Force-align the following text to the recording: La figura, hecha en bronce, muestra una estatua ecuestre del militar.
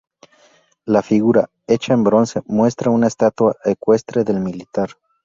La 0.83 1.03
figura, 1.03 1.51
hecha 1.67 1.93
en 1.93 2.03
bronce, 2.03 2.41
muestra 2.47 2.89
una 2.89 3.05
estatua 3.05 3.55
ecuestre 3.65 4.23
del 4.23 4.39
militar. 4.39 4.89